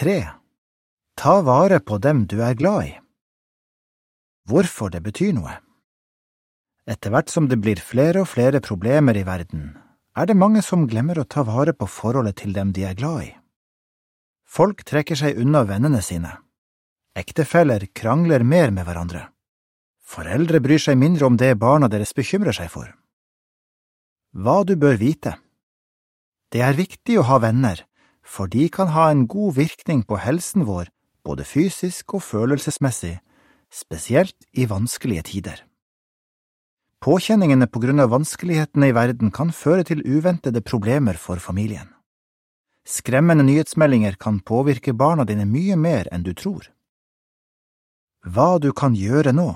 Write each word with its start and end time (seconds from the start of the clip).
tre 0.00 0.20
Ta 1.14 1.40
vare 1.44 1.80
på 1.80 1.98
dem 2.00 2.24
du 2.24 2.38
er 2.40 2.54
glad 2.56 2.84
i. 2.86 2.92
Hvorfor 4.48 4.88
det 4.88 5.02
betyr 5.04 5.34
noe 5.36 5.58
Etter 6.88 7.12
hvert 7.12 7.28
som 7.28 7.48
det 7.50 7.58
blir 7.60 7.82
flere 7.84 8.22
og 8.24 8.30
flere 8.30 8.62
problemer 8.64 9.18
i 9.20 9.26
verden, 9.28 9.74
er 10.16 10.26
det 10.30 10.38
mange 10.40 10.62
som 10.64 10.86
glemmer 10.88 11.20
å 11.20 11.26
ta 11.28 11.44
vare 11.44 11.74
på 11.76 11.86
forholdet 11.86 12.38
til 12.40 12.56
dem 12.56 12.72
de 12.72 12.86
er 12.88 12.96
glad 12.96 13.26
i. 13.26 13.28
Folk 14.48 14.80
trekker 14.88 15.20
seg 15.20 15.38
unna 15.38 15.62
vennene 15.68 16.00
sine. 16.02 16.32
Ektefeller 17.14 17.84
krangler 17.92 18.42
mer 18.42 18.72
med 18.72 18.88
hverandre. 18.88 19.26
Foreldre 20.00 20.62
bryr 20.64 20.80
seg 20.80 20.96
mindre 20.98 21.28
om 21.28 21.36
det 21.36 21.52
barna 21.60 21.92
deres 21.92 22.16
bekymrer 22.16 22.56
seg 22.56 22.72
for. 22.72 22.88
Hva 24.32 24.62
du 24.64 24.74
bør 24.80 24.96
vite 24.96 25.36
Det 26.50 26.64
er 26.64 26.74
viktig 26.74 27.20
å 27.20 27.28
ha 27.28 27.38
venner, 27.38 27.84
for 28.30 28.46
de 28.46 28.68
kan 28.70 28.92
ha 28.94 29.08
en 29.10 29.26
god 29.26 29.56
virkning 29.58 30.04
på 30.06 30.20
helsen 30.22 30.62
vår, 30.68 30.90
både 31.26 31.44
fysisk 31.44 32.14
og 32.14 32.22
følelsesmessig, 32.22 33.16
spesielt 33.70 34.36
i 34.54 34.68
vanskelige 34.70 35.26
tider. 35.32 35.64
Påkjenningene 37.00 37.66
på 37.66 37.80
grunn 37.82 38.02
av 38.02 38.12
vanskelighetene 38.12 38.90
i 38.90 38.94
verden 38.94 39.32
kan 39.34 39.50
føre 39.56 39.86
til 39.88 40.04
uventede 40.04 40.60
problemer 40.60 41.18
for 41.18 41.42
familien. 41.42 41.88
Skremmende 42.86 43.44
nyhetsmeldinger 43.46 44.18
kan 44.20 44.40
påvirke 44.40 44.92
barna 44.92 45.24
dine 45.24 45.46
mye 45.48 45.76
mer 45.80 46.08
enn 46.12 46.22
du 46.26 46.32
tror. 46.36 46.68
Hva 48.24 48.60
du 48.60 48.70
kan 48.76 48.94
gjøre 48.94 49.32
nå 49.32 49.48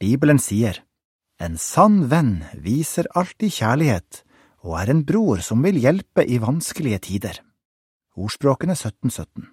Bibelen 0.00 0.40
sier, 0.40 0.82
En 1.38 1.58
sann 1.58 2.08
venn 2.10 2.44
viser 2.54 3.08
alltid 3.18 3.52
kjærlighet 3.52 4.22
og 4.62 4.76
er 4.80 4.92
en 4.92 5.02
bror 5.04 5.42
som 5.42 5.62
vil 5.64 5.80
hjelpe 5.82 6.24
i 6.24 6.38
vanskelige 6.38 7.00
tider. 7.08 7.40
Ordspråkene 8.12 8.74
1717 8.76 9.46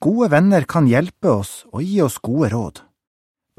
Gode 0.00 0.30
venner 0.32 0.64
kan 0.64 0.86
hjelpe 0.88 1.28
oss 1.28 1.66
og 1.68 1.82
gi 1.84 1.98
oss 2.00 2.16
gode 2.24 2.48
råd. 2.48 2.80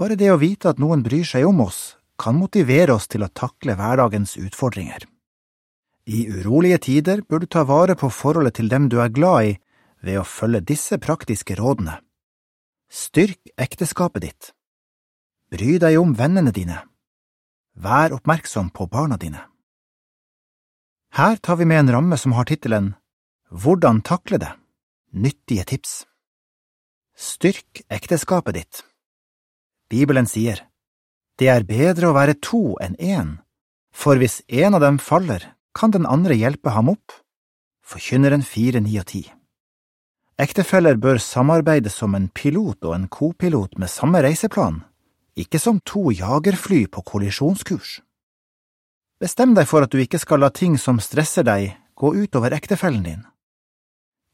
Bare 0.01 0.17
det 0.17 0.31
å 0.33 0.39
vite 0.41 0.71
at 0.71 0.81
noen 0.81 1.03
bryr 1.05 1.27
seg 1.29 1.45
om 1.45 1.61
oss, 1.61 1.93
kan 2.17 2.39
motivere 2.41 2.95
oss 2.97 3.05
til 3.05 3.21
å 3.21 3.29
takle 3.29 3.77
hverdagens 3.77 4.33
utfordringer. 4.41 5.05
I 6.09 6.25
urolige 6.25 6.81
tider 6.89 7.21
bør 7.21 7.45
du 7.45 7.47
ta 7.53 7.67
vare 7.69 7.93
på 7.93 8.09
forholdet 8.09 8.57
til 8.57 8.73
dem 8.73 8.89
du 8.89 8.97
er 8.97 9.13
glad 9.13 9.45
i 9.45 9.55
ved 10.01 10.23
å 10.23 10.25
følge 10.25 10.65
disse 10.73 10.97
praktiske 10.97 11.61
rådene. 11.61 11.99
Styrk 12.89 13.53
ekteskapet 13.61 14.25
ditt. 14.25 14.53
Bry 15.53 15.77
deg 15.77 16.01
om 16.01 16.17
vennene 16.17 16.49
dine. 16.49 16.81
Vær 17.77 18.17
oppmerksom 18.17 18.73
på 18.73 18.89
barna 18.89 19.21
dine. 19.21 19.45
Her 21.13 21.37
tar 21.37 21.61
vi 21.61 21.69
med 21.69 21.85
en 21.85 21.99
ramme 21.99 22.17
som 22.17 22.33
har 22.33 22.49
tittelen 22.49 22.95
Hvordan 23.49 24.01
takle 24.01 24.37
det? 24.37 24.51
Nyttige 25.13 25.63
tips. 25.63 26.03
Styrk 27.15 27.81
ekteskapet 27.87 28.53
ditt. 28.53 28.83
Bibelen 29.89 30.27
sier, 30.27 30.67
Det 31.39 31.47
er 31.47 31.63
bedre 31.63 32.09
å 32.09 32.15
være 32.17 32.35
to 32.43 32.75
enn 32.83 32.97
én, 32.99 33.37
for 33.93 34.19
hvis 34.19 34.41
en 34.47 34.75
av 34.75 34.81
dem 34.81 34.97
faller, 34.99 35.53
kan 35.71 35.91
den 35.91 36.05
andre 36.05 36.35
hjelpe 36.35 36.73
ham 36.75 36.89
opp. 36.89 37.13
Forkynneren 37.85 38.43
fire, 38.43 38.81
ni 38.81 38.99
og 38.99 39.05
ti. 39.05 39.23
Ektefeller 40.37 40.97
bør 40.97 41.17
samarbeide 41.17 41.89
som 41.89 42.15
en 42.15 42.27
pilot 42.27 42.83
og 42.83 42.95
en 42.95 43.07
kopilot 43.07 43.77
med 43.79 43.87
samme 43.87 44.19
reiseplan, 44.21 44.83
ikke 45.37 45.59
som 45.59 45.79
to 45.79 46.11
jagerfly 46.11 46.87
på 46.91 47.01
kollisjonskurs. 47.01 48.01
Bestem 49.21 49.55
deg 49.55 49.69
for 49.71 49.87
at 49.87 49.93
du 49.93 50.03
ikke 50.03 50.19
skal 50.19 50.43
la 50.43 50.51
ting 50.51 50.75
som 50.77 50.99
stresser 50.99 51.47
deg, 51.47 51.77
gå 51.95 52.11
ut 52.11 52.35
over 52.35 52.51
ektefellen 52.51 53.07
din. 53.07 53.25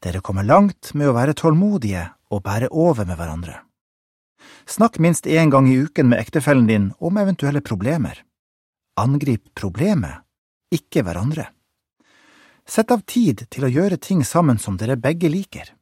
Dere 0.04 0.20
kommer 0.20 0.44
langt 0.44 0.92
med 0.92 1.08
å 1.08 1.14
være 1.16 1.32
tålmodige 1.32 2.10
og 2.28 2.42
bære 2.44 2.68
over 2.68 3.06
med 3.08 3.16
hverandre. 3.16 3.62
Snakk 4.68 4.98
minst 5.00 5.26
én 5.26 5.48
gang 5.52 5.68
i 5.68 5.78
uken 5.80 6.10
med 6.10 6.20
ektefellen 6.20 6.66
din 6.68 6.90
om 7.00 7.16
eventuelle 7.16 7.62
problemer. 7.64 8.20
Angrip 9.00 9.54
problemet, 9.56 10.20
ikke 10.72 11.04
hverandre. 11.06 11.48
Sett 12.68 12.92
av 12.92 13.04
tid 13.08 13.46
til 13.52 13.64
å 13.64 13.72
gjøre 13.72 13.96
ting 14.00 14.20
sammen 14.24 14.60
som 14.60 14.76
dere 14.80 14.96
begge 15.00 15.28
liker. 15.32 15.72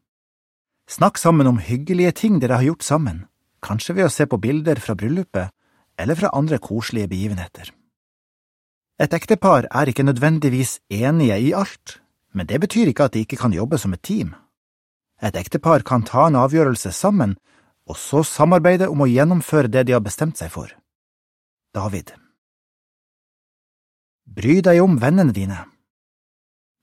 Snakk 0.90 1.18
sammen 1.18 1.46
om 1.46 1.58
hyggelige 1.62 2.12
ting 2.22 2.38
dere 2.42 2.58
har 2.58 2.66
gjort 2.66 2.86
sammen, 2.86 3.24
kanskje 3.62 3.96
ved 3.98 4.06
å 4.06 4.12
se 4.12 4.26
på 4.26 4.38
bilder 4.42 4.82
fra 4.82 4.94
bryllupet 4.98 5.54
eller 5.98 6.18
fra 6.18 6.30
andre 6.34 6.58
koselige 6.62 7.10
begivenheter. 7.10 7.70
Et 9.02 9.14
ektepar 9.14 9.66
er 9.70 9.90
ikke 9.90 10.06
nødvendigvis 10.06 10.78
enige 10.90 11.38
i 11.38 11.52
alt, 11.54 12.01
men 12.32 12.48
det 12.48 12.60
betyr 12.60 12.90
ikke 12.92 13.08
at 13.08 13.14
de 13.14 13.24
ikke 13.24 13.38
kan 13.40 13.52
jobbe 13.52 13.78
som 13.78 13.92
et 13.92 14.02
team. 14.02 14.34
Et 15.22 15.36
ektepar 15.36 15.84
kan 15.86 16.02
ta 16.02 16.26
en 16.26 16.38
avgjørelse 16.40 16.92
sammen 16.92 17.36
og 17.86 17.98
så 17.98 18.22
samarbeide 18.26 18.88
om 18.90 19.02
å 19.02 19.10
gjennomføre 19.10 19.70
det 19.70 19.86
de 19.88 19.96
har 19.96 20.04
bestemt 20.04 20.38
seg 20.38 20.52
for. 20.54 20.70
David 21.74 22.14
Bry 24.32 24.60
deg 24.64 24.80
om 24.80 24.96
vennene 25.00 25.34
dine. 25.34 25.58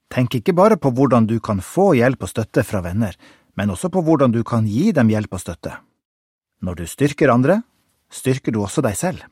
Tenk 0.10 0.40
ikke 0.40 0.56
bare 0.58 0.78
på 0.82 0.92
hvordan 0.94 1.28
du 1.30 1.38
kan 1.40 1.62
få 1.62 1.94
hjelp 1.98 2.26
og 2.26 2.32
støtte 2.32 2.66
fra 2.66 2.82
venner, 2.86 3.16
men 3.58 3.72
også 3.74 3.92
på 3.94 4.04
hvordan 4.06 4.34
du 4.34 4.44
kan 4.44 4.68
gi 4.68 4.92
dem 4.94 5.10
hjelp 5.10 5.34
og 5.38 5.44
støtte. 5.44 5.76
Når 6.62 6.82
du 6.82 6.86
styrker 6.90 7.32
andre, 7.32 7.62
styrker 8.12 8.54
du 8.54 8.62
også 8.64 8.84
deg 8.86 8.98
selv. 8.98 9.24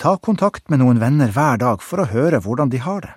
Ta 0.00 0.16
kontakt 0.16 0.70
med 0.70 0.80
noen 0.80 1.00
venner 1.00 1.32
hver 1.32 1.58
dag 1.60 1.82
for 1.84 2.00
å 2.00 2.08
høre 2.08 2.40
hvordan 2.40 2.70
de 2.72 2.80
har 2.80 3.00
det. 3.04 3.14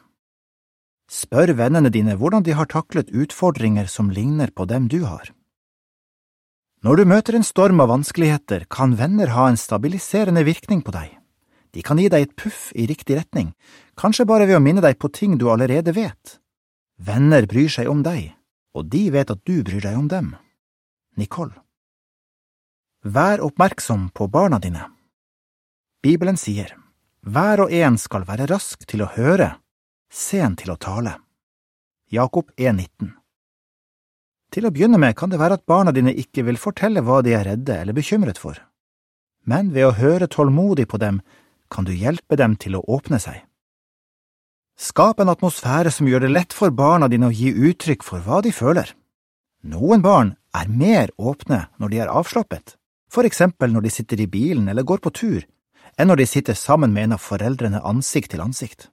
Spør 1.12 1.54
vennene 1.58 1.92
dine 1.94 2.16
hvordan 2.20 2.44
de 2.46 2.56
har 2.58 2.70
taklet 2.72 3.12
utfordringer 3.12 3.90
som 3.92 4.10
ligner 4.10 4.52
på 4.52 4.66
dem 4.66 4.88
du 4.88 5.04
har. 5.04 5.32
Når 6.84 7.00
du 7.00 7.04
møter 7.08 7.36
en 7.38 7.46
storm 7.48 7.80
av 7.80 7.92
vanskeligheter, 7.94 8.66
kan 8.68 8.98
venner 9.00 9.32
ha 9.32 9.48
en 9.48 9.60
stabiliserende 9.60 10.44
virkning 10.44 10.82
på 10.84 10.92
deg. 10.92 11.14
De 11.74 11.82
kan 11.82 11.98
gi 11.98 12.10
deg 12.12 12.28
et 12.28 12.36
puff 12.36 12.72
i 12.76 12.86
riktig 12.90 13.16
retning, 13.18 13.54
kanskje 13.96 14.28
bare 14.28 14.46
ved 14.50 14.60
å 14.60 14.64
minne 14.64 14.84
deg 14.84 15.00
på 15.00 15.10
ting 15.10 15.38
du 15.40 15.48
allerede 15.50 15.96
vet. 15.96 16.38
Venner 17.00 17.48
bryr 17.48 17.72
seg 17.72 17.88
om 17.90 18.04
deg, 18.04 18.34
og 18.76 18.92
de 18.92 19.08
vet 19.16 19.32
at 19.32 19.42
du 19.48 19.64
bryr 19.64 19.82
deg 19.82 19.98
om 19.98 20.12
dem. 20.12 20.36
Nicole 21.16 21.56
Vær 23.04 23.42
oppmerksom 23.44 24.10
på 24.16 24.28
barna 24.32 24.60
dine. 24.60 24.86
Bibelen 26.04 26.38
sier, 26.40 26.76
Hver 27.24 27.64
og 27.66 27.72
en 27.72 27.98
skal 27.98 28.28
være 28.28 28.48
rask 28.52 28.84
til 28.88 29.04
å 29.04 29.12
høre, 29.16 29.54
sen 30.14 30.56
til 30.60 30.70
å 30.74 30.78
tale. 30.78 31.18
Jakob 32.14 32.52
1,19 32.58 33.14
til 34.54 34.68
å 34.68 34.72
begynne 34.74 35.00
med 35.02 35.16
kan 35.18 35.32
det 35.32 35.40
være 35.42 35.58
at 35.58 35.66
barna 35.66 35.90
dine 35.96 36.14
ikke 36.14 36.44
vil 36.46 36.60
fortelle 36.62 37.02
hva 37.02 37.24
de 37.26 37.34
er 37.34 37.48
redde 37.48 37.74
eller 37.74 37.96
bekymret 37.98 38.38
for, 38.38 38.60
men 39.50 39.72
ved 39.74 39.88
å 39.88 39.96
høre 39.98 40.30
tålmodig 40.30 40.86
på 40.92 41.00
dem 41.02 41.24
kan 41.74 41.88
du 41.88 41.94
hjelpe 41.98 42.38
dem 42.38 42.54
til 42.62 42.78
å 42.78 42.84
åpne 42.86 43.18
seg. 43.18 43.40
Skap 44.78 45.22
en 45.22 45.32
atmosfære 45.34 45.90
som 45.94 46.06
gjør 46.10 46.26
det 46.26 46.32
lett 46.34 46.54
for 46.54 46.70
barna 46.70 47.10
dine 47.10 47.32
å 47.32 47.34
gi 47.34 47.50
uttrykk 47.50 48.06
for 48.06 48.22
hva 48.26 48.44
de 48.46 48.54
føler. 48.54 48.94
Noen 49.66 50.06
barn 50.06 50.36
er 50.54 50.70
mer 50.70 51.10
åpne 51.18 51.64
når 51.82 51.94
de 51.94 52.02
er 52.06 52.14
avslappet, 52.14 52.76
for 53.10 53.26
eksempel 53.26 53.74
når 53.74 53.88
de 53.88 53.94
sitter 53.98 54.22
i 54.22 54.30
bilen 54.30 54.70
eller 54.70 54.86
går 54.86 55.02
på 55.02 55.14
tur, 55.18 55.42
enn 55.98 56.10
når 56.10 56.22
de 56.22 56.30
sitter 56.30 56.58
sammen 56.58 56.94
med 56.94 57.10
en 57.10 57.18
av 57.18 57.26
foreldrene 57.26 57.82
ansikt 57.82 58.34
til 58.34 58.46
ansikt. 58.46 58.90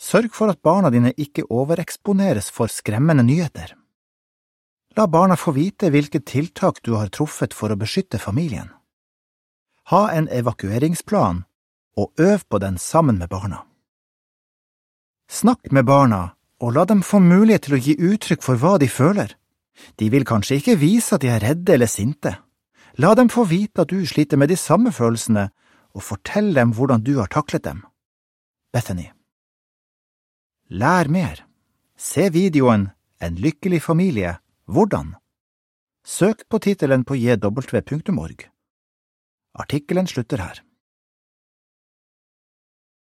Sørg 0.00 0.32
for 0.32 0.48
at 0.48 0.62
barna 0.64 0.88
dine 0.88 1.12
ikke 1.20 1.44
overeksponeres 1.52 2.48
for 2.54 2.72
skremmende 2.72 3.24
nyheter. 3.26 3.74
La 4.96 5.04
barna 5.06 5.36
få 5.36 5.52
vite 5.52 5.90
hvilke 5.92 6.22
tiltak 6.24 6.80
du 6.86 6.94
har 6.96 7.12
truffet 7.12 7.52
for 7.54 7.70
å 7.70 7.78
beskytte 7.78 8.18
familien. 8.18 8.70
Ha 9.92 10.06
en 10.16 10.30
evakueringsplan, 10.32 11.44
og 12.00 12.22
øv 12.22 12.46
på 12.48 12.62
den 12.62 12.78
sammen 12.78 13.20
med 13.20 13.28
barna. 13.28 13.66
Snakk 15.28 15.70
med 15.70 15.84
barna, 15.84 16.32
og 16.64 16.74
la 16.74 16.86
dem 16.88 17.04
få 17.04 17.20
mulighet 17.20 17.68
til 17.68 17.76
å 17.76 17.82
gi 17.84 17.98
uttrykk 18.00 18.42
for 18.42 18.56
hva 18.56 18.78
de 18.80 18.88
føler. 18.88 19.36
De 20.00 20.08
vil 20.10 20.24
kanskje 20.24 20.60
ikke 20.60 20.80
vise 20.80 21.14
at 21.14 21.22
de 21.22 21.30
er 21.30 21.44
redde 21.44 21.76
eller 21.76 21.90
sinte. 21.90 22.34
La 22.98 23.12
dem 23.14 23.28
få 23.28 23.44
vite 23.44 23.84
at 23.84 23.92
du 23.92 24.00
sliter 24.06 24.40
med 24.40 24.48
de 24.50 24.58
samme 24.58 24.92
følelsene, 24.96 25.50
og 25.92 26.06
fortell 26.08 26.52
dem 26.56 26.72
hvordan 26.72 27.04
du 27.04 27.18
har 27.20 27.30
taklet 27.30 27.66
dem. 27.68 27.84
Bethany 28.72 29.10
Lær 30.70 31.08
mer. 31.10 31.40
Se 31.98 32.28
videoen 32.30 32.90
En 33.20 33.34
lykkelig 33.34 33.82
familie 33.82 34.36
hvordan? 34.70 35.16
Søk 36.06 36.44
på 36.48 36.60
tittelen 36.62 37.02
på 37.04 37.16
jw.org. 37.18 38.44
Artikkelen 39.54 40.06
slutter 40.06 40.38
her. 40.38 40.62